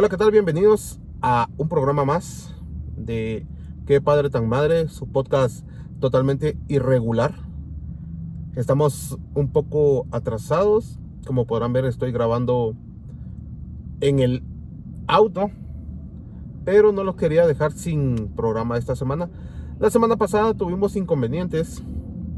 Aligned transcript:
Hola, 0.00 0.08
¿qué 0.08 0.16
tal? 0.16 0.30
Bienvenidos 0.30 1.00
a 1.22 1.48
un 1.56 1.68
programa 1.68 2.04
más 2.04 2.54
de 2.96 3.48
Qué 3.84 4.00
Padre 4.00 4.30
tan 4.30 4.48
Madre, 4.48 4.88
su 4.88 5.08
podcast 5.10 5.66
totalmente 5.98 6.56
irregular. 6.68 7.34
Estamos 8.54 9.18
un 9.34 9.50
poco 9.50 10.06
atrasados. 10.12 11.00
Como 11.26 11.48
podrán 11.48 11.72
ver, 11.72 11.84
estoy 11.84 12.12
grabando 12.12 12.76
en 14.00 14.20
el 14.20 14.44
auto, 15.08 15.50
pero 16.64 16.92
no 16.92 17.02
los 17.02 17.16
quería 17.16 17.44
dejar 17.44 17.72
sin 17.72 18.28
programa 18.36 18.78
esta 18.78 18.94
semana. 18.94 19.28
La 19.80 19.90
semana 19.90 20.16
pasada 20.16 20.54
tuvimos 20.54 20.94
inconvenientes 20.94 21.82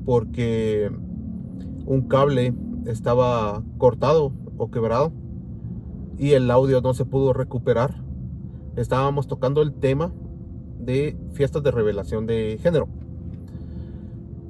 porque 0.06 0.90
un 1.84 2.08
cable 2.08 2.54
estaba 2.86 3.62
cortado 3.77 4.33
o 4.56 4.70
quebrado 4.70 5.12
y 6.20 6.34
el 6.34 6.51
audio 6.51 6.83
no 6.83 6.92
se 6.92 7.06
pudo 7.06 7.33
recuperar. 7.33 7.95
Estábamos 8.77 9.27
tocando 9.27 9.62
el 9.62 9.73
tema 9.73 10.12
de 10.78 11.16
fiestas 11.33 11.62
de 11.62 11.70
revelación 11.70 12.27
de 12.27 12.59
género. 12.62 12.88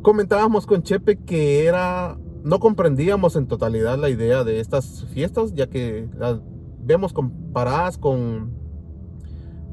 Comentábamos 0.02 0.66
con 0.66 0.82
Chepe 0.82 1.18
que 1.18 1.66
era 1.66 2.18
no 2.42 2.58
comprendíamos 2.58 3.36
en 3.36 3.46
totalidad 3.46 3.98
la 3.98 4.10
idea 4.10 4.42
de 4.42 4.58
estas 4.58 5.04
fiestas, 5.12 5.54
ya 5.54 5.68
que 5.68 6.08
las 6.18 6.40
vemos 6.82 7.12
comparadas 7.12 7.98
con 7.98 8.50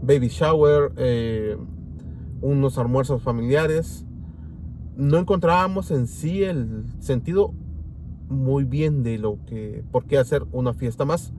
baby 0.03 0.27
shower, 0.27 0.91
eh, 0.97 1.57
unos 2.41 2.77
almuerzos 2.77 3.23
familiares. 3.23 4.05
No 4.95 5.17
encontrábamos 5.17 5.89
en 5.89 6.05
sí 6.05 6.43
el 6.43 6.85
sentido 6.99 7.55
muy 8.29 8.65
bien 8.65 9.01
de 9.01 9.17
lo 9.17 9.39
que, 9.47 9.83
por 9.91 10.05
qué 10.05 10.19
hacer 10.19 10.43
una 10.51 10.75
fiesta 10.75 11.03
más. 11.03 11.33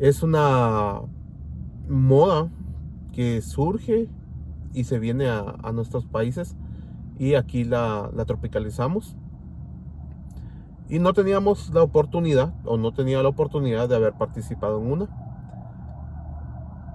Es 0.00 0.22
una 0.22 1.00
moda 1.88 2.48
que 3.12 3.42
surge 3.42 4.08
y 4.72 4.84
se 4.84 5.00
viene 5.00 5.28
a, 5.28 5.72
nuestros 5.72 6.06
países 6.06 6.56
y 7.18 7.34
aquí 7.34 7.64
la, 7.64 8.08
la, 8.14 8.24
tropicalizamos. 8.24 9.16
Y 10.88 11.00
no 11.00 11.12
teníamos 11.14 11.70
la 11.74 11.82
oportunidad 11.82 12.54
o 12.64 12.76
no 12.76 12.92
tenía 12.92 13.22
la 13.22 13.28
oportunidad 13.28 13.88
de 13.88 13.96
haber 13.96 14.12
participado 14.12 14.80
en 14.80 14.92
una. 14.92 15.08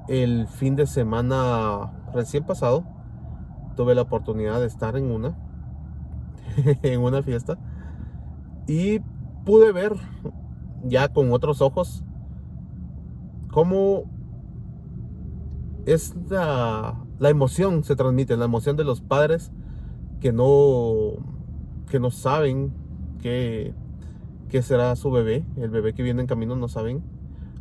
El 0.07 0.47
fin 0.47 0.77
de 0.77 0.87
semana 0.87 1.91
recién 2.13 2.45
pasado 2.45 2.85
tuve 3.75 3.95
la 3.95 4.03
oportunidad 4.03 4.61
de 4.61 4.67
estar 4.67 4.95
en 4.95 5.11
una, 5.11 5.35
en 6.83 7.01
una 7.01 7.21
fiesta 7.21 7.57
y 8.65 8.99
pude 9.43 9.73
ver 9.73 9.93
ya 10.85 11.09
con 11.09 11.33
otros 11.33 11.61
ojos 11.61 12.03
cómo 13.53 14.09
es 15.85 16.15
la, 16.27 16.97
emoción 17.21 17.83
se 17.83 17.95
transmite, 17.95 18.35
la 18.35 18.45
emoción 18.45 18.75
de 18.75 18.83
los 18.83 18.99
padres 18.99 19.51
que 20.19 20.33
no, 20.33 21.13
que 21.87 21.99
no 21.99 22.09
saben 22.09 22.73
qué, 23.21 23.75
será 24.63 24.95
su 24.95 25.11
bebé, 25.11 25.45
el 25.55 25.69
bebé 25.69 25.93
que 25.93 26.01
viene 26.01 26.21
en 26.21 26.27
camino 26.27 26.55
no 26.55 26.67
saben 26.67 27.03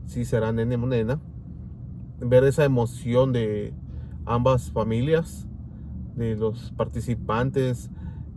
si 0.06 0.24
será 0.24 0.50
nene 0.50 0.76
o 0.76 0.86
nena. 0.86 1.20
Ver 2.20 2.44
esa 2.44 2.64
emoción 2.64 3.34
de 3.34 3.74
ambas 4.24 4.70
familias, 4.70 5.46
de 6.16 6.36
los 6.36 6.72
participantes, 6.72 7.90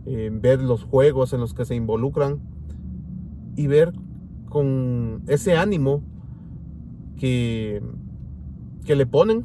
eh, 0.04 0.30
ver 0.30 0.60
los 0.60 0.84
juegos 0.84 1.32
en 1.32 1.40
los 1.40 1.54
que 1.54 1.64
se 1.64 1.74
involucran 1.74 2.38
y 3.56 3.66
ver 3.66 3.94
con 4.50 5.22
ese 5.26 5.56
ánimo 5.56 6.02
que, 7.18 7.82
que 8.84 8.96
le 8.96 9.06
ponen 9.06 9.44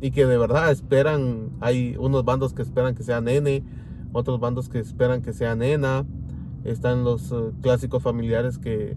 y 0.00 0.10
que 0.10 0.26
de 0.26 0.38
verdad 0.38 0.70
esperan, 0.70 1.50
hay 1.60 1.96
unos 1.98 2.24
bandos 2.24 2.54
que 2.54 2.62
esperan 2.62 2.94
que 2.94 3.02
sea 3.02 3.20
nene, 3.20 3.62
otros 4.12 4.40
bandos 4.40 4.68
que 4.68 4.78
esperan 4.78 5.22
que 5.22 5.32
sea 5.32 5.54
nena, 5.54 6.06
están 6.64 7.04
los 7.04 7.32
eh, 7.32 7.52
clásicos 7.60 8.02
familiares 8.02 8.58
que 8.58 8.96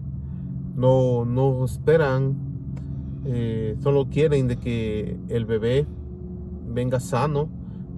no, 0.74 1.24
no 1.24 1.64
esperan, 1.64 2.36
eh, 3.26 3.76
solo 3.80 4.08
quieren 4.08 4.48
de 4.48 4.56
que 4.56 5.18
el 5.28 5.44
bebé 5.44 5.86
venga 6.68 7.00
sano, 7.00 7.48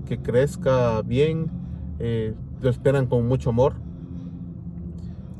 que 0.04 0.18
crezca 0.18 1.02
bien, 1.02 1.50
eh, 1.98 2.34
lo 2.60 2.70
esperan 2.70 3.06
con 3.06 3.26
mucho 3.26 3.50
amor. 3.50 3.74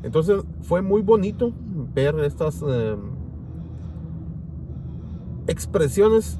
Entonces 0.03 0.43
fue 0.61 0.81
muy 0.81 1.01
bonito 1.01 1.53
ver 1.93 2.15
estas 2.19 2.63
expresiones 5.47 6.39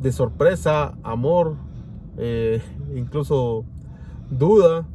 de 0.00 0.12
sorpresa, 0.12 0.96
amor, 1.02 1.56
eh, 2.16 2.62
incluso 2.94 3.64
duda. 4.30 4.86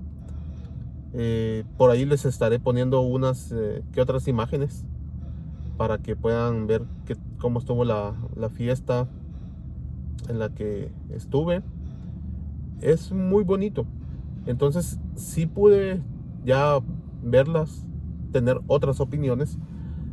Eh, 1.16 1.64
por 1.78 1.92
ahí 1.92 2.06
les 2.06 2.26
estaré 2.26 2.59
poniendo 2.59 3.02
unas 3.02 3.52
eh, 3.52 3.84
que 3.92 4.02
otras 4.02 4.28
imágenes 4.28 4.84
para 5.78 6.00
que 6.00 6.16
puedan 6.16 6.66
ver 6.66 6.84
que, 7.06 7.16
cómo 7.40 7.59
estuvo 7.59 7.86
la, 7.86 8.16
la 8.36 8.50
fiesta 8.50 9.08
en 10.30 10.40
la 10.40 10.50
que 10.50 10.92
estuve. 11.12 11.62
Es 12.81 13.12
muy 13.12 13.44
bonito. 13.44 13.86
Entonces 14.46 15.00
sí 15.16 15.46
pude 15.46 16.02
ya 16.44 16.80
verlas, 17.22 17.86
tener 18.31 18.60
otras 18.68 19.00
opiniones. 19.00 19.58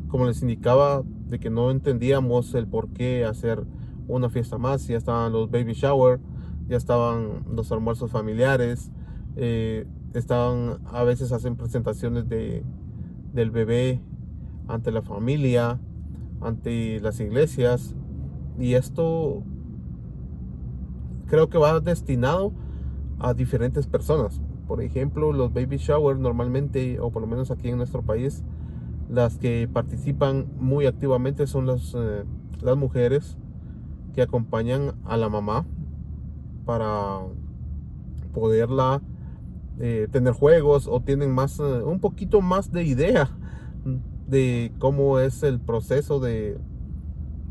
Como 0.08 0.26
les 0.26 0.42
indicaba, 0.42 1.02
de 1.30 1.38
que 1.38 1.50
no 1.50 1.70
entendíamos 1.70 2.54
el 2.54 2.66
por 2.66 2.88
qué 2.90 3.24
hacer 3.24 3.64
una 4.08 4.28
fiesta 4.28 4.58
más. 4.58 4.86
Ya 4.86 4.96
estaban 4.96 5.32
los 5.32 5.50
baby 5.50 5.72
shower, 5.72 6.20
ya 6.68 6.76
estaban 6.76 7.44
los 7.54 7.72
almuerzos 7.72 8.10
familiares, 8.10 8.90
eh, 9.36 9.86
estaban 10.14 10.78
a 10.86 11.04
veces 11.04 11.32
hacen 11.32 11.56
presentaciones 11.56 12.28
de, 12.28 12.64
del 13.32 13.50
bebé 13.50 14.00
ante 14.68 14.92
la 14.92 15.02
familia, 15.02 15.80
ante 16.40 17.00
las 17.00 17.20
iglesias. 17.20 17.94
Y 18.58 18.74
esto 18.74 19.42
creo 21.26 21.48
que 21.48 21.58
va 21.58 21.80
destinado 21.80 22.52
a 23.18 23.34
diferentes 23.34 23.86
personas. 23.86 24.40
Por 24.66 24.82
ejemplo, 24.82 25.32
los 25.32 25.52
baby 25.52 25.78
shower 25.78 26.18
normalmente, 26.18 27.00
o 27.00 27.10
por 27.10 27.22
lo 27.22 27.28
menos 27.28 27.50
aquí 27.50 27.68
en 27.68 27.76
nuestro 27.76 28.02
país, 28.02 28.44
las 29.10 29.38
que 29.38 29.68
participan 29.70 30.46
muy 30.58 30.86
activamente 30.86 31.46
son 31.46 31.66
las, 31.66 31.94
eh, 31.94 32.24
las 32.62 32.76
mujeres 32.76 33.36
que 34.14 34.22
acompañan 34.22 34.92
a 35.04 35.16
la 35.16 35.28
mamá 35.28 35.66
para 36.64 37.18
poderla 38.32 39.02
eh, 39.80 40.06
tener 40.12 40.32
juegos 40.32 40.86
o 40.86 41.00
tienen 41.00 41.32
más 41.32 41.58
eh, 41.58 41.82
un 41.82 41.98
poquito 41.98 42.40
más 42.40 42.70
de 42.70 42.84
idea 42.84 43.30
de 44.28 44.72
cómo 44.78 45.18
es 45.18 45.42
el 45.42 45.58
proceso 45.58 46.20
de, 46.20 46.58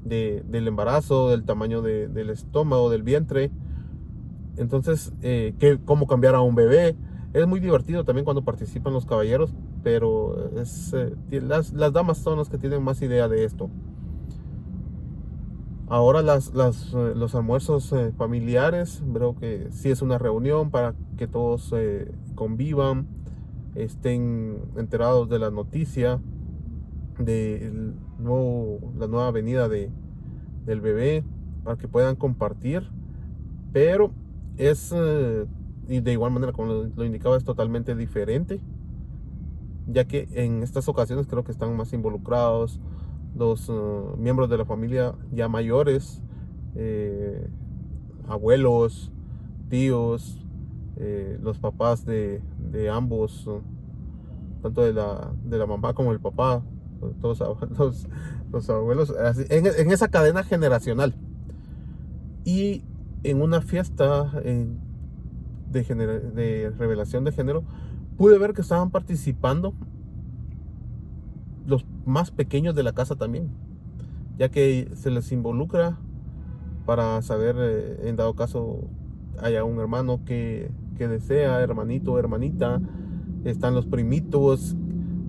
del 0.06 0.68
embarazo, 0.68 1.30
del 1.30 1.44
tamaño 1.44 1.81
del 1.81 2.30
estómago, 2.30 2.90
del 2.90 3.03
vientre. 3.03 3.52
Entonces, 4.56 5.12
que, 5.22 5.80
cómo 5.84 6.08
cambiar 6.08 6.36
a 6.36 6.42
un 6.42 6.56
bebé. 6.56 6.96
Es 7.34 7.46
muy 7.48 7.59
divertido 7.59 8.06
también 8.06 8.24
cuando 8.24 8.46
participan 8.46 8.94
los 8.94 9.06
caballeros 9.06 9.53
pero 9.84 10.52
eh, 10.56 11.42
las, 11.42 11.74
damas 11.94 12.18
son 12.18 12.38
las 12.38 12.50
que 12.50 12.58
tienen 12.58 12.84
más 12.84 13.02
idea 13.02 13.28
de 13.28 13.46
esto. 13.46 13.70
Ahora 15.88 16.22
las, 16.22 16.52
eh, 16.54 17.14
los 17.16 17.34
almuerzos 17.36 17.92
eh, 17.94 18.12
familiares, 18.18 19.04
creo 19.14 19.36
que 19.36 19.68
sí 19.72 19.90
es 19.90 20.02
una 20.02 20.18
reunión 20.18 20.70
para 20.70 20.94
que 21.18 21.28
todos 21.28 21.74
convivan, 22.36 23.08
estén 23.76 24.60
enterados 24.78 25.30
de 25.30 25.40
la 25.40 25.52
noticia 25.52 26.20
de 27.18 27.94
la 28.18 29.08
nueva 29.08 29.32
venida 29.32 29.68
de, 29.68 29.92
del 30.66 30.80
bebé, 30.80 31.24
para 31.64 31.78
que 31.78 31.88
puedan 31.88 32.16
compartir. 32.16 32.84
Pero 33.74 34.12
es, 34.58 34.94
y 35.88 36.00
de 36.00 36.12
igual 36.12 36.32
manera 36.32 36.54
como 36.54 36.90
lo 36.96 37.06
indicaba, 37.06 37.38
es 37.38 37.44
totalmente 37.44 37.96
diferente 37.96 38.62
ya 39.91 40.06
que 40.06 40.27
en 40.33 40.63
estas 40.63 40.88
ocasiones 40.88 41.27
creo 41.27 41.44
que 41.44 41.51
están 41.51 41.75
más 41.75 41.94
involucrados 41.94 42.80
los 43.36 43.69
uh, 43.69 44.15
miembros 44.18 44.50
de 44.50 44.57
la 44.57 44.65
familia 44.65 45.13
ya 45.31 45.47
mayores, 45.47 46.21
eh, 46.75 47.47
abuelos, 48.27 49.12
tíos, 49.69 50.45
eh, 50.97 51.38
los 51.41 51.57
papás 51.59 52.06
de, 52.06 52.41
ambos, 52.91 53.47
tanto 54.62 54.81
de 54.81 54.94
la, 54.94 55.31
de 55.44 55.57
la 55.57 55.65
mamá 55.65 55.94
como 55.94 56.12
el 56.12 56.19
papá, 56.19 56.63
todos 57.21 57.39
los, 57.77 58.07
los 58.51 58.69
abuelos, 58.69 59.13
en, 59.50 59.91
esa 59.91 60.09
cadena 60.09 60.44
generacional. 60.44 61.15
Y 62.45 62.83
en 63.24 63.41
una 63.41 63.62
fiesta 63.62 64.31
de 65.71 66.74
revelación 66.77 67.24
de 67.24 67.31
género, 67.31 67.63
pude 68.19 68.38
ver 68.38 68.54
que 68.54 68.60
estaban 68.60 68.92
participando 68.92 69.74
los 71.66 71.86
más 72.06 72.31
pequeños 72.31 72.75
de 72.75 72.83
la 72.83 72.92
casa 72.92 73.16
también. 73.16 73.50
ya 74.38 74.50
que 74.50 74.92
se 74.95 75.10
les 75.10 75.31
involucra 75.31 75.98
para 76.86 77.21
saber, 77.21 77.56
eh, 77.60 78.10
en 78.10 78.18
dado 78.18 78.36
caso, 78.36 78.89
haya 79.42 79.63
un 79.63 79.80
hermano 79.80 80.25
que, 80.25 80.69
que 80.98 81.07
desea, 81.07 81.62
hermanito, 81.62 82.19
hermanita, 82.19 82.81
están 83.45 83.74
los 83.74 83.86
primitos 83.86 84.75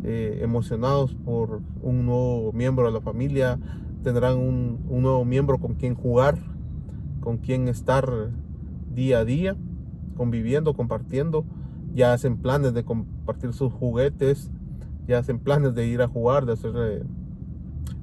eh, 0.03 0.41
emocionados 0.43 1.15
por 1.15 1.61
un 1.83 2.07
nuevo 2.07 2.53
miembro 2.53 2.87
de 2.87 2.93
la 2.93 3.01
familia, 3.01 3.59
tendrán 4.03 4.37
un, 4.37 4.81
un 4.89 5.03
nuevo 5.03 5.25
miembro 5.25 5.59
con 5.59 5.75
quien 5.75 5.95
jugar, 5.95 6.39
con 7.21 7.39
quien 7.39 7.69
estar 7.69 8.31
día 8.93 9.19
a 9.19 9.25
día, 9.25 9.57
conviviendo, 10.17 10.75
compartiendo, 10.75 11.45
ya 11.95 12.13
hacen 12.13 12.39
planes 12.39 12.75
de 12.75 12.85
compartir 12.85 13.53
sus 13.53 13.73
juguetes, 13.73 14.51
ya 15.07 15.19
hacen 15.19 15.39
planes 15.39 15.75
de 15.75 15.87
ir 15.87 16.03
a 16.03 16.09
jugar, 16.09 16.47
de 16.47 16.53
hacer 16.53 16.73
eh, 16.77 17.03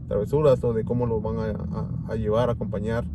travesuras 0.07 0.63
o 0.63 0.73
de 0.73 0.83
cómo 0.83 1.05
lo 1.05 1.21
van 1.21 1.55
a, 2.09 2.15
llevar, 2.15 2.49
a 2.49 2.53
acompañar. 2.53 3.05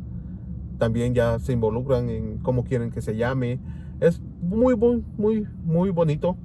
También 0.79 1.15
ya 1.15 1.39
se 1.39 1.53
involucran 1.53 2.09
en 2.09 2.39
cómo 2.39 2.65
quieren 2.65 2.91
que 2.91 3.03
se 3.03 3.17
llame. 3.17 3.61
Es 4.01 4.21
muy, 4.41 4.77
muy, 4.77 5.05
muy, 5.17 5.47
muy 5.65 5.91
bonito 5.91 6.37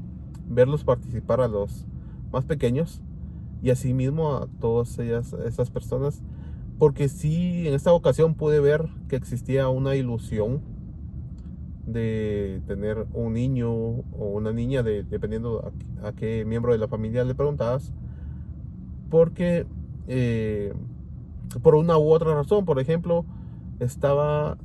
verlos 0.50 0.84
participar 0.84 1.42
a 1.42 1.48
los 1.48 1.86
más 2.32 2.46
pequeños 2.46 3.02
y 3.62 3.72
asimismo 3.72 4.36
a 4.36 4.48
todas 4.60 4.98
ellas, 5.00 5.34
esas 5.46 5.72
personas. 5.72 6.22
Porque 6.78 7.10
sí, 7.10 7.68
en 7.68 7.74
esta 7.74 7.92
ocasión 7.92 8.36
pude 8.36 8.60
ver 8.60 8.88
que 9.08 9.16
existía 9.16 9.68
una 9.70 9.96
ilusión 9.96 10.62
de 11.88 12.62
tener 12.68 13.08
un 13.14 13.34
niño 13.34 13.72
o 13.72 14.30
una 14.34 14.52
niña, 14.52 14.84
de, 14.84 15.04
dependiendo 15.04 15.72
a, 16.04 16.12
qué 16.12 16.44
miembro 16.46 16.74
de 16.74 16.78
la 16.78 16.88
familia 16.88 17.24
le 17.24 17.34
preguntabas, 17.34 17.94
porque 19.10 19.66
eh, 20.08 20.74
por 21.64 21.76
una 21.76 21.98
u 21.98 22.12
otra 22.12 22.36
razón, 22.36 22.66
por 22.66 22.80
ejemplo, 22.80 23.26
estaba 23.80 24.58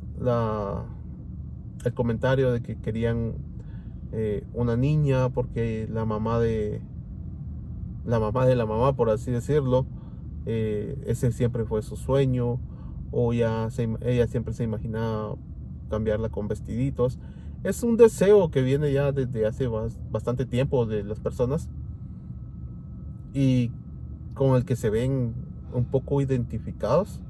el 1.85 1.95
comentario 1.95 2.53
de 2.53 2.61
que 2.61 2.77
querían 2.77 3.35
eh, 4.13 4.45
una 4.53 4.77
niña 4.77 5.31
porque 5.31 5.89
la 5.91 6.05
mamá 6.05 6.39
de 6.39 6.83
la 8.05 8.19
mamá 8.19 8.47
de 8.47 8.57
la 8.57 8.67
mamá, 8.67 8.95
por 8.95 9.11
así 9.11 9.31
decirlo, 9.31 9.87
eh, 10.45 11.01
ese 11.07 11.31
siempre 11.31 11.65
fue 11.65 11.83
su 11.83 11.97
sueño, 11.97 12.59
o 13.13 13.33
ya 13.33 13.69
ella 14.01 14.27
siempre 14.27 14.55
se 14.55 14.65
imaginaba 14.65 15.37
cambiarla 15.93 16.31
con 16.31 16.49
vestiditos. 16.49 17.19
Es 17.65 17.83
un 17.83 17.99
deseo 17.99 18.51
que 18.51 18.63
viene 18.63 18.91
ya 18.93 19.13
desde 19.13 19.45
hace 19.45 19.69
bastante 20.11 20.47
tiempo 20.47 20.87
de 20.87 21.05
las 21.05 21.21
personas 21.21 21.69
y 23.35 23.71
con 24.35 24.57
el 24.57 24.65
que 24.65 24.75
se 24.75 24.89
ven 24.89 25.35
un 25.75 25.85
poco 25.85 26.23
identificados, 26.23 27.21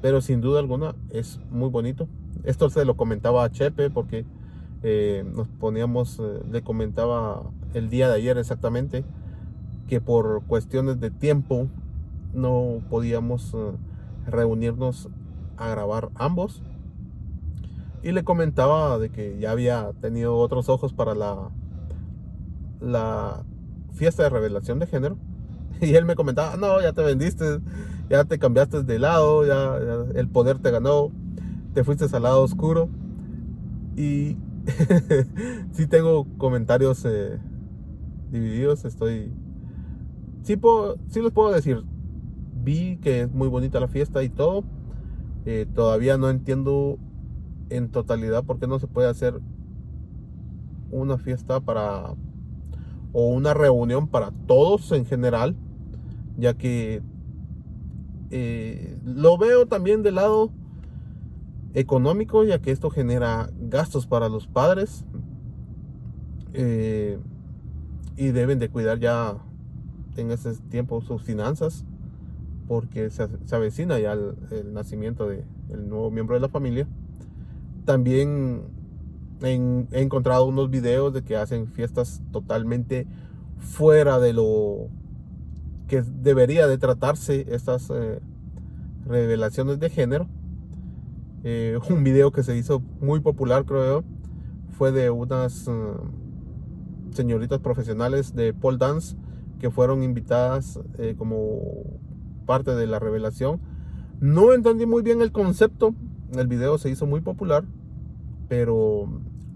pero 0.00 0.22
sin 0.22 0.40
duda 0.40 0.58
alguna 0.58 0.94
es 1.10 1.38
muy 1.50 1.68
bonito. 1.68 2.08
Esto 2.44 2.70
se 2.70 2.86
lo 2.86 2.96
comentaba 2.96 3.44
a 3.44 3.50
Chepe 3.50 3.90
porque 3.90 4.24
eh, 4.82 5.22
nos 5.34 5.46
poníamos, 5.48 6.18
eh, 6.18 6.40
le 6.50 6.62
comentaba 6.62 7.42
el 7.74 7.90
día 7.90 8.08
de 8.08 8.14
ayer 8.14 8.38
exactamente 8.38 9.04
que 9.86 10.00
por 10.00 10.44
cuestiones 10.46 10.98
de 10.98 11.10
tiempo 11.10 11.68
no 12.32 12.78
podíamos 12.88 13.52
eh, 13.52 13.72
reunirnos 14.26 15.10
a 15.58 15.68
grabar 15.68 16.08
ambos 16.14 16.62
y 18.02 18.12
le 18.12 18.24
comentaba 18.24 18.98
de 18.98 19.10
que 19.10 19.38
ya 19.38 19.50
había 19.50 19.92
tenido 20.00 20.36
otros 20.36 20.68
ojos 20.68 20.92
para 20.92 21.14
la, 21.14 21.50
la 22.80 23.44
fiesta 23.92 24.22
de 24.22 24.30
revelación 24.30 24.78
de 24.78 24.86
género. 24.86 25.16
Y 25.82 25.94
él 25.94 26.04
me 26.04 26.14
comentaba, 26.14 26.56
no, 26.58 26.82
ya 26.82 26.92
te 26.92 27.02
vendiste, 27.02 27.58
ya 28.10 28.24
te 28.24 28.38
cambiaste 28.38 28.82
de 28.82 28.98
lado, 28.98 29.46
ya, 29.46 29.78
el 30.14 30.28
poder 30.28 30.58
te 30.58 30.70
ganó, 30.70 31.10
te 31.72 31.84
fuiste 31.84 32.04
al 32.14 32.22
lado 32.22 32.42
oscuro. 32.42 32.90
Y 33.96 34.36
sí 35.72 35.86
tengo 35.86 36.26
comentarios 36.36 37.02
eh, 37.06 37.38
divididos, 38.30 38.84
estoy... 38.84 39.32
Sí, 40.42 40.56
puedo, 40.56 40.98
sí 41.08 41.22
les 41.22 41.32
puedo 41.32 41.50
decir, 41.50 41.82
vi 42.62 42.98
que 42.98 43.22
es 43.22 43.32
muy 43.32 43.48
bonita 43.48 43.80
la 43.80 43.88
fiesta 43.88 44.22
y 44.22 44.28
todo. 44.28 44.64
Eh, 45.46 45.66
todavía 45.74 46.18
no 46.18 46.28
entiendo 46.28 46.98
en 47.70 47.90
totalidad, 47.90 48.44
porque 48.44 48.66
no 48.66 48.78
se 48.78 48.86
puede 48.86 49.08
hacer 49.08 49.40
una 50.90 51.18
fiesta 51.18 51.60
para 51.60 52.14
o 53.12 53.28
una 53.28 53.54
reunión 53.54 54.08
para 54.08 54.30
todos 54.46 54.92
en 54.92 55.04
general, 55.04 55.56
ya 56.36 56.54
que 56.54 57.02
eh, 58.30 58.98
lo 59.04 59.36
veo 59.38 59.66
también 59.66 60.02
del 60.02 60.16
lado 60.16 60.52
económico, 61.74 62.44
ya 62.44 62.60
que 62.60 62.70
esto 62.70 62.90
genera 62.90 63.50
gastos 63.58 64.06
para 64.06 64.28
los 64.28 64.46
padres 64.46 65.04
eh, 66.52 67.18
y 68.16 68.28
deben 68.28 68.58
de 68.58 68.68
cuidar 68.68 68.98
ya 68.98 69.36
en 70.16 70.30
ese 70.30 70.54
tiempo 70.68 71.00
sus 71.00 71.22
finanzas, 71.22 71.84
porque 72.68 73.10
se, 73.10 73.28
avecina 73.52 73.98
ya 73.98 74.12
el, 74.12 74.72
nacimiento 74.72 75.28
del 75.28 75.88
nuevo 75.88 76.10
miembro 76.10 76.34
de 76.34 76.40
la 76.40 76.48
familia. 76.48 76.86
También 77.90 78.62
he 79.42 80.00
encontrado 80.00 80.46
unos 80.46 80.70
videos 80.70 81.12
de 81.12 81.24
que 81.24 81.36
hacen 81.36 81.66
fiestas 81.66 82.22
totalmente 82.30 83.08
fuera 83.58 84.20
de 84.20 84.32
lo 84.32 84.86
que 85.88 86.02
debería 86.02 86.68
de 86.68 86.78
tratarse 86.78 87.52
estas 87.52 87.90
eh, 87.90 88.20
revelaciones 89.06 89.80
de 89.80 89.90
género. 89.90 90.28
Eh, 91.42 91.80
un 91.90 92.04
video 92.04 92.30
que 92.30 92.44
se 92.44 92.56
hizo 92.56 92.80
muy 93.00 93.18
popular, 93.18 93.64
creo 93.64 94.04
fue 94.70 94.92
de 94.92 95.10
unas 95.10 95.66
eh, 95.66 95.72
señoritas 97.10 97.58
profesionales 97.58 98.36
de 98.36 98.54
pole 98.54 98.78
dance 98.78 99.16
que 99.58 99.72
fueron 99.72 100.04
invitadas 100.04 100.78
como 101.18 101.58
parte 102.46 102.70
de 102.70 102.86
la 102.86 103.00
revelación. 103.00 103.60
No 104.20 104.52
entendí 104.52 104.86
muy 104.86 105.02
bien 105.02 105.22
el 105.22 105.32
concepto. 105.32 105.92
El 106.32 106.46
video 106.46 106.78
se 106.78 106.88
hizo 106.88 107.04
muy 107.04 107.20
popular 107.20 107.64
pero 108.50 109.08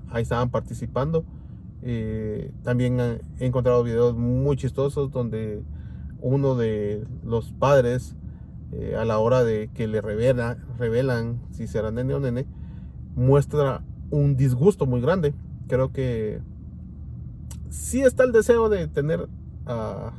ahí 0.09 0.23
estaban 0.23 0.51
participando. 0.51 1.25
Eh, 1.83 2.53
también 2.63 3.01
he 3.01 3.45
encontrado 3.45 3.83
videos 3.83 4.17
muy 4.17 4.57
chistosos 4.57 5.11
donde 5.11 5.65
uno 6.21 6.55
de 6.55 7.05
los 7.25 7.51
padres 7.51 8.15
eh, 8.71 8.95
a 8.97 9.05
la 9.05 9.19
hora 9.19 9.43
de 9.43 9.69
que 9.75 9.89
le 9.89 10.01
revela, 10.01 10.59
revelan 10.79 11.41
si 11.51 11.67
será 11.67 11.91
nene 11.91 12.15
o 12.15 12.21
nene, 12.21 12.47
muestra 13.17 13.83
un 14.11 14.37
disgusto 14.37 14.87
muy 14.87 15.01
grande. 15.01 15.35
Creo 15.67 15.91
que 15.91 16.41
sí 17.69 18.01
está 18.01 18.23
el 18.23 18.31
deseo 18.31 18.69
de 18.69 18.87
tener 18.87 19.29
ah, 19.67 20.13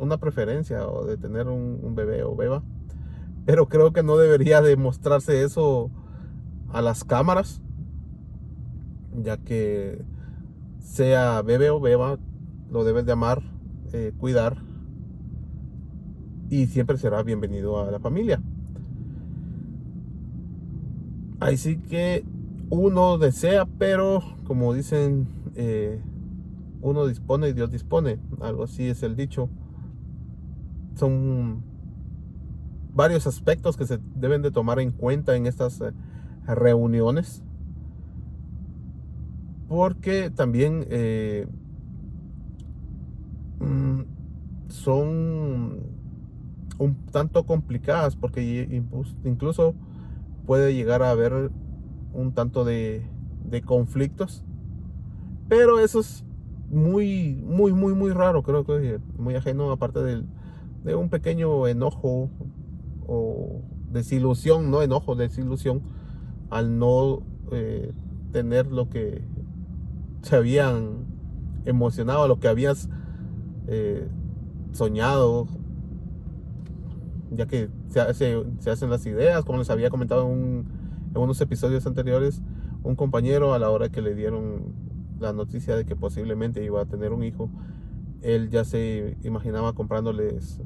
una 0.00 0.16
preferencia 0.18 0.88
o 0.88 1.04
de 1.04 1.16
tener 1.16 1.46
un, 1.46 1.78
un, 1.84 1.94
bebé 1.94 2.24
o 2.24 2.34
beba, 2.34 2.64
pero 3.44 3.68
creo 3.68 3.92
que 3.92 4.02
no 4.02 4.16
debería 4.16 4.60
de 4.60 4.76
mostrarse 4.76 5.44
eso 5.44 5.88
a 6.72 6.82
las 6.82 7.04
cámaras 7.04 7.62
ya 9.22 9.36
que 9.38 10.02
sea 10.80 11.42
bebé 11.42 11.70
o 11.70 11.80
beba, 11.80 12.18
lo 12.70 12.84
debes 12.84 13.06
de 13.06 13.12
amar, 13.12 13.42
eh, 13.92 14.12
cuidar 14.18 14.62
y 16.48 16.66
siempre 16.66 16.96
será 16.96 17.22
bienvenido 17.22 17.80
a 17.80 17.90
la 17.90 17.98
familia. 17.98 18.40
Así 21.40 21.76
que 21.76 22.24
uno 22.70 23.18
desea, 23.18 23.66
pero 23.78 24.22
como 24.46 24.72
dicen, 24.72 25.28
eh, 25.54 26.00
uno 26.80 27.06
dispone 27.06 27.48
y 27.48 27.52
Dios 27.52 27.70
dispone. 27.70 28.18
Algo 28.40 28.64
así 28.64 28.88
es 28.88 29.02
el 29.02 29.16
dicho. 29.16 29.48
Son 30.94 31.62
varios 32.94 33.26
aspectos 33.26 33.76
que 33.76 33.86
se 33.86 33.98
deben 34.14 34.40
de 34.42 34.50
tomar 34.50 34.80
en 34.80 34.92
cuenta 34.92 35.36
en 35.36 35.46
estas 35.46 35.80
eh, 35.80 35.92
reuniones 36.46 37.42
porque 39.68 40.30
también 40.30 40.86
eh, 40.90 41.46
mm, 43.60 44.00
son 44.68 45.80
un 46.78 46.94
tanto 47.10 47.46
complicadas 47.46 48.16
porque 48.16 48.82
incluso 49.24 49.74
puede 50.46 50.74
llegar 50.74 51.02
a 51.02 51.10
haber 51.10 51.50
un 52.12 52.32
tanto 52.32 52.64
de, 52.64 53.02
conflictos. 53.64 54.44
Pero 55.48 55.80
eso 55.80 56.00
es 56.00 56.24
muy 56.68 57.42
muy 57.46 57.72
muy 57.72 57.94
muy 57.94 58.10
raro 58.10 58.42
creo 58.42 58.64
que 58.66 58.98
muy 59.16 59.36
ajeno 59.36 59.70
aparte 59.70 60.00
de 60.00 60.94
un 60.96 61.08
pequeño 61.08 61.68
enojo 61.68 62.28
o 63.06 63.62
desilusión 63.92 64.70
no 64.70 64.82
enojo 64.82 65.14
desilusión 65.14 65.82
al 66.50 66.78
no 66.78 67.22
eh, 67.52 67.92
tener 68.32 68.66
lo 68.66 68.90
que 68.90 69.22
se 70.26 70.34
habían 70.34 71.06
emocionado, 71.64 72.26
lo 72.26 72.40
que 72.40 72.48
habías 72.48 72.88
eh, 73.68 74.08
soñado. 74.72 75.46
ya 77.30 77.46
que 77.46 77.68
se, 77.88 78.00
hacen 78.00 78.90
las 78.90 79.06
ideas, 79.06 79.44
como 79.44 79.58
les 79.58 79.70
había 79.70 79.88
comentado 79.88 80.30
en, 80.30 80.66
en 81.14 81.20
unos 81.20 81.40
episodios 81.40 81.86
anteriores, 81.86 82.42
un 82.82 82.96
compañero 82.96 83.54
a 83.54 83.58
la 83.58 83.70
hora 83.70 83.88
que 83.88 84.02
le 84.02 84.14
dieron 84.14 84.74
la 85.20 85.32
noticia 85.32 85.76
de 85.76 85.84
que 85.84 85.96
posiblemente 85.96 86.62
iba 86.64 86.80
a 86.80 86.86
tener 86.86 87.12
un 87.12 87.22
hijo, 87.22 87.48
él 88.22 88.50
ya 88.50 88.64
se 88.64 89.16
imaginaba 89.22 89.74
comprándoles 89.74 90.60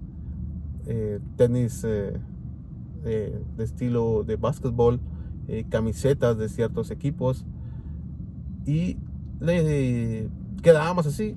eh, 0.87 1.21
tenis 1.37 1.85
eh, 1.85 2.19
de 3.05 3.65
estilo 3.65 4.25
de 4.25 4.37
básquetbol, 4.37 5.01
camisetas 5.69 6.39
de 6.39 6.49
ciertos 6.49 6.93
equipos 6.93 7.45
y 8.65 8.99
le 9.41 10.29
quedábamos 10.63 11.07
así, 11.07 11.37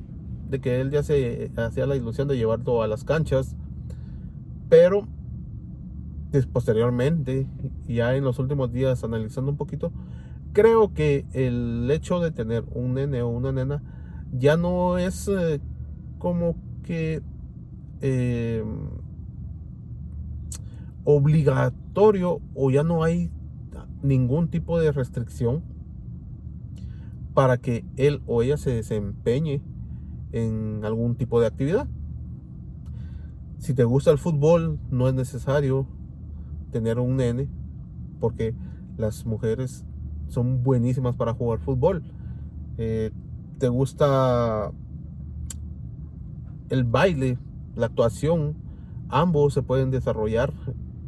de 0.49 0.59
que 0.59 0.81
él 0.81 0.91
ya 0.91 1.03
se 1.03 1.51
hacía 1.55 1.85
la 1.85 1.95
ilusión 1.95 2.27
de 2.27 2.37
llevarlo 2.37 2.83
a 2.83 2.87
las 2.87 3.03
canchas, 3.03 3.55
pero 4.69 5.07
posteriormente, 6.51 7.47
ya 7.87 8.15
en 8.15 8.23
los 8.23 8.39
últimos 8.39 8.71
días 8.71 9.03
analizando 9.03 9.51
un 9.51 9.57
poquito, 9.57 9.91
creo 10.51 10.93
que 10.93 11.25
el 11.33 11.89
hecho 11.91 12.19
de 12.19 12.31
tener 12.31 12.63
un 12.73 12.95
nene 12.95 13.21
o 13.21 13.29
una 13.29 13.51
nena 13.51 13.83
ya 14.31 14.57
no 14.57 14.97
es 14.97 15.27
eh, 15.27 15.61
como 16.17 16.55
que 16.83 17.21
eh, 18.01 18.63
obligatorio 21.03 22.41
o 22.55 22.71
ya 22.71 22.83
no 22.83 23.03
hay 23.03 23.29
ningún 24.01 24.47
tipo 24.49 24.79
de 24.79 24.91
restricción 24.91 25.63
para 27.33 27.57
que 27.57 27.85
él 27.97 28.21
o 28.27 28.41
ella 28.41 28.57
se 28.57 28.71
desempeñe 28.71 29.61
en 30.31 30.81
algún 30.83 31.15
tipo 31.15 31.39
de 31.39 31.47
actividad. 31.47 31.87
Si 33.57 33.73
te 33.73 33.83
gusta 33.83 34.11
el 34.11 34.17
fútbol, 34.17 34.79
no 34.91 35.07
es 35.07 35.13
necesario 35.13 35.87
tener 36.71 36.99
un 36.99 37.17
nene, 37.17 37.47
porque 38.19 38.53
las 38.97 39.25
mujeres 39.25 39.85
son 40.27 40.63
buenísimas 40.63 41.15
para 41.15 41.33
jugar 41.33 41.59
fútbol. 41.59 42.03
Eh, 42.77 43.11
te 43.59 43.69
gusta 43.69 44.71
el 46.69 46.83
baile, 46.83 47.37
la 47.75 47.85
actuación, 47.85 48.55
ambos 49.09 49.53
se 49.53 49.61
pueden 49.61 49.91
desarrollar 49.91 50.53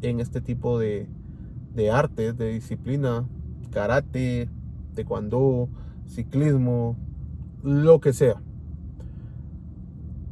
en 0.01 0.19
este 0.19 0.41
tipo 0.41 0.79
de, 0.79 1.09
de 1.73 1.91
artes, 1.91 2.37
de 2.37 2.53
disciplina, 2.53 3.27
karate, 3.71 4.49
taekwondo, 4.93 5.69
ciclismo, 6.05 6.97
lo 7.63 7.99
que 7.99 8.13
sea. 8.13 8.41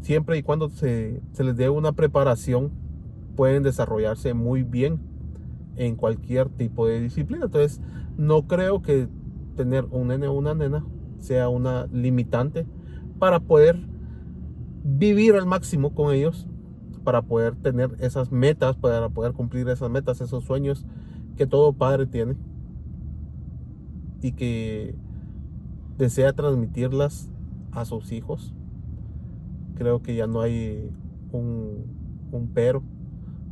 Siempre 0.01 0.38
y 0.38 0.44
cuando 0.44 0.70
se, 0.70 1.22
se 1.32 1.44
les 1.44 1.56
dé 1.56 1.70
una 1.70 1.94
preparación, 1.94 2.72
pueden 3.36 3.63
desarrollarse 3.63 4.34
muy 4.34 4.63
bien 4.63 5.00
en 5.75 5.96
cualquier 5.96 6.50
tipo 6.50 6.88
de 6.88 7.00
disciplina. 7.00 7.46
Entonces, 7.46 7.82
no 8.18 8.48
creo 8.48 8.82
que 8.82 9.08
tener 9.56 9.86
un 9.92 10.10
nene 10.10 10.27
o 10.27 10.34
una 10.34 10.53
nena 10.53 10.86
sea 11.20 11.50
una 11.50 11.88
limitante 11.88 12.65
para 13.18 13.39
poder 13.39 13.80
vivir 14.84 15.36
al 15.36 15.46
máximo 15.46 15.94
con 15.94 16.13
ellos, 16.13 16.48
para 17.03 17.22
poder 17.22 17.56
tener 17.56 17.96
esas 18.00 18.32
metas, 18.32 18.75
para 18.75 19.10
poder 19.10 19.34
cumplir 19.34 19.68
esas 19.70 19.89
metas, 19.89 20.22
esos 20.22 20.44
sueños 20.44 20.86
que 21.38 21.48
todo 21.48 21.74
padre 21.74 22.06
tiene 22.06 22.36
y 24.22 24.34
que 24.34 24.96
desea 25.97 26.33
transmitirlas 26.33 27.29
a 27.71 27.85
sus 27.85 28.12
hijos. 28.12 28.53
Creo 29.75 30.01
que 30.01 30.15
ya 30.15 30.27
no 30.27 30.41
hay 30.41 30.91
un, 31.31 31.85
un 32.31 32.47
pero 32.53 32.83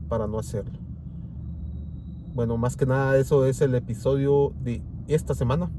para 0.07 0.27
no 0.27 0.39
hacerlo. 0.39 0.79
Bueno, 2.33 2.57
más 2.57 2.77
que 2.77 2.85
nada 2.85 3.17
eso 3.17 3.45
es 3.45 3.61
el 3.61 3.75
episodio 3.75 4.53
de 4.63 4.81
esta 5.07 5.33
semana. 5.33 5.69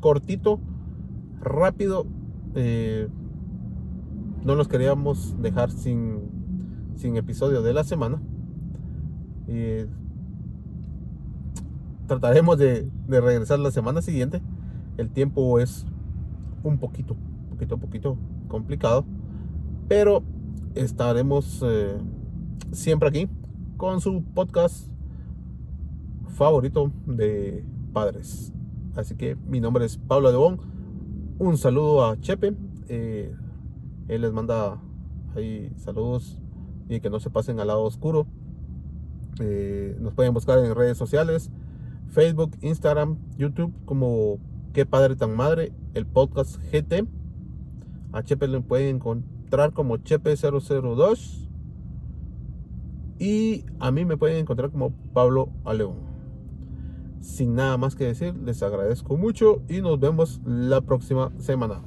Cortito, 0.00 0.60
rápido. 1.40 2.06
Eh, 2.54 3.08
no 4.44 4.56
nos 4.56 4.68
queríamos 4.68 5.40
dejar 5.40 5.70
sin, 5.70 6.20
sin 6.96 7.16
episodio 7.16 7.62
de 7.62 7.72
la 7.72 7.84
semana. 7.84 8.20
Eh, 9.46 9.86
trataremos 12.06 12.58
de, 12.58 12.88
regresar 13.08 13.58
la 13.58 13.70
semana 13.70 14.02
siguiente. 14.02 14.42
El 14.98 15.10
tiempo 15.10 15.58
es 15.60 15.86
un 16.62 16.78
poquito, 16.78 17.16
poquito, 17.50 17.78
poquito 17.78 18.18
complicado. 18.48 19.04
Pero 19.88 20.22
estaremos 20.74 21.62
eh, 21.64 21.96
siempre 22.72 23.08
aquí 23.08 23.28
con 23.76 24.00
su 24.00 24.22
podcast 24.22 24.88
favorito 26.28 26.90
de 27.06 27.64
padres. 27.92 28.52
Así 28.94 29.14
que 29.16 29.36
mi 29.46 29.60
nombre 29.60 29.84
es 29.84 29.96
Pablo 29.96 30.38
Bon 30.38 30.60
Un 31.38 31.56
saludo 31.56 32.04
a 32.04 32.20
Chepe. 32.20 32.54
Eh, 32.88 33.34
él 34.08 34.20
les 34.20 34.32
manda 34.32 34.80
ahí 35.34 35.72
saludos 35.76 36.38
y 36.88 37.00
que 37.00 37.10
no 37.10 37.20
se 37.20 37.30
pasen 37.30 37.60
al 37.60 37.68
lado 37.68 37.82
oscuro. 37.82 38.26
Eh, 39.40 39.96
nos 40.00 40.14
pueden 40.14 40.34
buscar 40.34 40.58
en 40.58 40.74
redes 40.74 40.98
sociales, 40.98 41.50
Facebook, 42.08 42.50
Instagram, 42.60 43.16
YouTube 43.38 43.72
como 43.84 44.38
Qué 44.72 44.86
Padre 44.86 45.16
Tan 45.16 45.36
Madre, 45.36 45.70
el 45.92 46.06
podcast 46.06 46.56
GT. 46.72 47.06
A 48.12 48.22
Chepe 48.22 48.48
le 48.48 48.62
pueden 48.62 48.96
encontrar 48.96 49.74
como 49.74 49.98
Chepe002. 49.98 51.48
Y 53.18 53.66
a 53.80 53.90
mí 53.90 54.06
me 54.06 54.16
pueden 54.16 54.38
encontrar 54.38 54.70
como 54.70 54.92
Pablo 55.12 55.50
Aleón. 55.66 55.96
Sin 57.20 57.54
nada 57.54 57.76
más 57.76 57.94
que 57.94 58.04
decir, 58.04 58.34
les 58.34 58.62
agradezco 58.62 59.18
mucho 59.18 59.62
y 59.68 59.82
nos 59.82 60.00
vemos 60.00 60.40
la 60.46 60.80
próxima 60.80 61.30
semana. 61.38 61.82